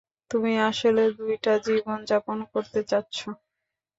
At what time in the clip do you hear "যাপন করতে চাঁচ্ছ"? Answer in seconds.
2.09-3.17